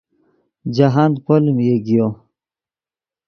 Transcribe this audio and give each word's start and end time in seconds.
جاہند 0.75 1.15
پولیم 1.25 1.57
یگیو 1.67 2.05